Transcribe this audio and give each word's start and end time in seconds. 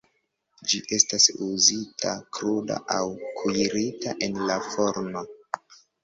Ĝi 0.69 0.77
estas 0.95 1.25
uzita 1.47 2.13
kruda 2.37 2.77
aŭ 2.95 3.01
kuirita 3.41 4.15
en 4.29 4.39
la 4.53 4.57
forno. 4.71 5.23